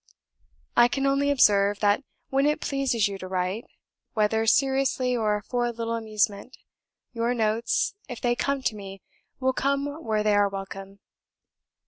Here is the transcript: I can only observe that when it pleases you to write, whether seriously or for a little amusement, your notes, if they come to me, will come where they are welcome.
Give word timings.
I 0.75 0.87
can 0.87 1.05
only 1.05 1.29
observe 1.29 1.77
that 1.81 2.03
when 2.29 2.47
it 2.47 2.59
pleases 2.59 3.07
you 3.07 3.19
to 3.19 3.27
write, 3.27 3.65
whether 4.15 4.47
seriously 4.47 5.15
or 5.15 5.43
for 5.43 5.67
a 5.67 5.71
little 5.71 5.93
amusement, 5.93 6.57
your 7.13 7.35
notes, 7.35 7.93
if 8.09 8.19
they 8.19 8.35
come 8.35 8.63
to 8.63 8.75
me, 8.75 9.03
will 9.39 9.53
come 9.53 10.03
where 10.03 10.23
they 10.23 10.33
are 10.33 10.49
welcome. 10.49 11.01